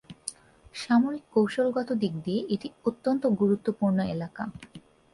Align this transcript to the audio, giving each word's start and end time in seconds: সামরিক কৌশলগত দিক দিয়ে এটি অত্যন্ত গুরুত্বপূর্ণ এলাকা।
সামরিক 0.75 1.23
কৌশলগত 1.33 1.89
দিক 2.01 2.13
দিয়ে 2.25 2.41
এটি 2.53 2.67
অত্যন্ত 2.85 3.23
গুরুত্বপূর্ণ 3.41 3.97
এলাকা। 4.15 4.43